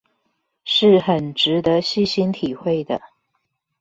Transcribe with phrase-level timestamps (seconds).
[0.65, 2.99] 是很值得細心體會的